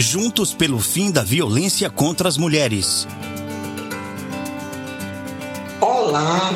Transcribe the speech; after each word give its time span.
Juntos 0.00 0.54
pelo 0.54 0.78
fim 0.78 1.10
da 1.10 1.24
violência 1.24 1.90
contra 1.90 2.28
as 2.28 2.36
mulheres. 2.36 3.04
Olá, 5.80 6.52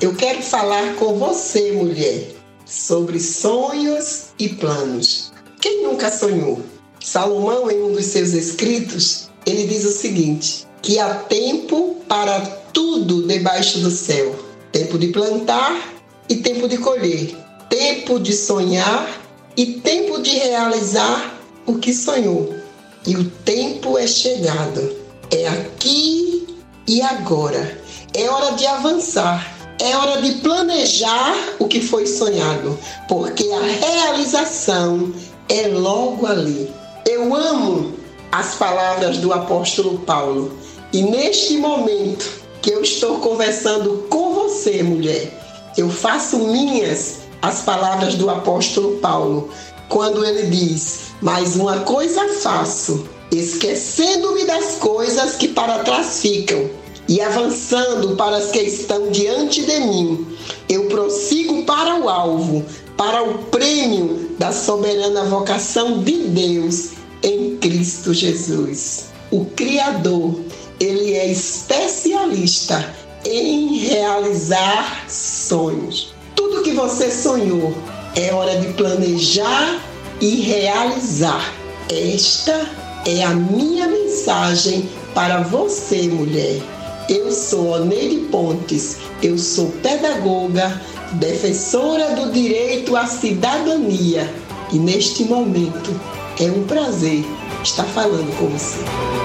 eu 0.00 0.14
quero 0.14 0.40
falar 0.40 0.94
com 0.94 1.18
você, 1.18 1.72
mulher, 1.72 2.36
sobre 2.64 3.18
sonhos 3.18 4.26
e 4.38 4.48
planos. 4.48 5.32
Quem 5.60 5.82
nunca 5.82 6.08
sonhou? 6.08 6.62
Salomão, 7.02 7.68
em 7.68 7.82
um 7.82 7.92
dos 7.94 8.04
seus 8.04 8.28
escritos, 8.28 9.28
ele 9.44 9.66
diz 9.66 9.84
o 9.84 9.90
seguinte: 9.90 10.64
que 10.80 11.00
há 11.00 11.16
tempo 11.16 11.96
para 12.06 12.42
tudo 12.72 13.26
debaixo 13.26 13.80
do 13.80 13.90
céu: 13.90 14.38
tempo 14.70 15.00
de 15.00 15.08
plantar 15.08 15.94
e 16.28 16.36
tempo 16.36 16.68
de 16.68 16.78
colher, 16.78 17.34
tempo 17.68 18.20
de 18.20 18.32
sonhar 18.32 19.20
e 19.56 19.80
tempo 19.80 20.22
de 20.22 20.30
realizar 20.30 21.40
o 21.66 21.78
que 21.78 21.92
sonhou. 21.92 22.63
E 23.06 23.16
o 23.16 23.30
tempo 23.44 23.98
é 23.98 24.06
chegado. 24.06 24.96
É 25.30 25.48
aqui 25.48 26.46
e 26.86 27.02
agora. 27.02 27.80
É 28.14 28.28
hora 28.28 28.52
de 28.52 28.66
avançar. 28.66 29.52
É 29.80 29.96
hora 29.96 30.22
de 30.22 30.34
planejar 30.36 31.34
o 31.58 31.66
que 31.66 31.80
foi 31.80 32.06
sonhado, 32.06 32.78
porque 33.08 33.50
a 33.50 33.60
realização 33.60 35.12
é 35.48 35.66
logo 35.66 36.26
ali. 36.26 36.72
Eu 37.04 37.34
amo 37.34 37.92
as 38.30 38.54
palavras 38.54 39.18
do 39.18 39.32
apóstolo 39.32 39.98
Paulo. 40.00 40.56
E 40.92 41.02
neste 41.02 41.56
momento 41.56 42.44
que 42.62 42.70
eu 42.70 42.82
estou 42.82 43.18
conversando 43.18 44.06
com 44.08 44.32
você, 44.32 44.82
mulher, 44.82 45.72
eu 45.76 45.90
faço 45.90 46.38
minhas 46.38 47.24
as 47.42 47.60
palavras 47.60 48.14
do 48.14 48.30
apóstolo 48.30 48.96
Paulo, 49.00 49.50
quando 49.88 50.24
ele 50.24 50.48
diz: 50.48 51.12
Mas 51.20 51.56
uma 51.56 51.80
coisa 51.80 52.28
faço, 52.40 53.06
esquecendo-me 53.30 54.44
das 54.44 54.76
coisas 54.76 55.36
que 55.36 55.48
para 55.48 55.80
trás 55.80 56.20
ficam 56.20 56.68
e 57.08 57.20
avançando 57.20 58.16
para 58.16 58.36
as 58.38 58.50
que 58.50 58.60
estão 58.60 59.10
diante 59.10 59.62
de 59.62 59.80
mim, 59.80 60.36
eu 60.68 60.86
prossigo 60.86 61.62
para 61.64 61.96
o 62.00 62.08
alvo, 62.08 62.64
para 62.96 63.22
o 63.22 63.38
prêmio 63.44 64.30
da 64.38 64.52
soberana 64.52 65.24
vocação 65.24 66.02
de 66.02 66.12
Deus 66.28 66.92
em 67.22 67.56
Cristo 67.56 68.14
Jesus. 68.14 69.06
O 69.30 69.44
Criador, 69.46 70.40
ele 70.80 71.12
é 71.12 71.30
especialista 71.30 72.94
em 73.24 73.78
realizar 73.78 75.04
sonhos. 75.08 76.14
Tudo 76.34 76.62
que 76.62 76.72
você 76.72 77.10
sonhou 77.10 77.74
é 78.16 78.32
hora 78.32 78.58
de 78.58 78.72
planejar 78.74 79.80
e 80.20 80.40
realizar. 80.42 81.52
Esta 81.90 82.68
é 83.06 83.22
a 83.22 83.30
minha 83.30 83.86
mensagem 83.88 84.88
para 85.14 85.42
você, 85.42 86.08
mulher. 86.08 86.60
Eu 87.08 87.30
sou 87.30 87.72
Oneide 87.72 88.16
Pontes, 88.30 88.98
eu 89.22 89.36
sou 89.36 89.66
pedagoga, 89.82 90.80
defensora 91.12 92.16
do 92.16 92.32
direito 92.32 92.96
à 92.96 93.06
cidadania 93.06 94.32
e 94.72 94.78
neste 94.78 95.24
momento 95.24 96.00
é 96.40 96.44
um 96.44 96.64
prazer 96.64 97.24
estar 97.62 97.84
falando 97.84 98.34
com 98.38 98.48
você. 98.48 99.23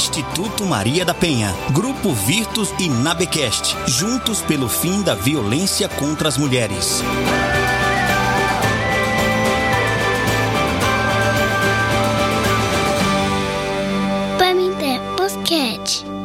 Instituto 0.00 0.64
Maria 0.64 1.04
da 1.04 1.12
Penha, 1.12 1.54
Grupo 1.72 2.14
Virtus 2.14 2.72
e 2.78 2.88
Nabecast, 2.88 3.76
juntos 3.86 4.40
pelo 4.40 4.66
fim 4.66 5.02
da 5.02 5.14
violência 5.14 5.90
contra 5.90 6.26
as 6.26 6.38
mulheres. 6.38 7.02
Pamité 14.38 14.98
Posquete. 15.18 16.19